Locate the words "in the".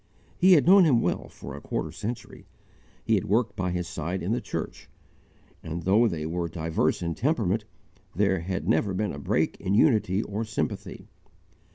4.23-4.41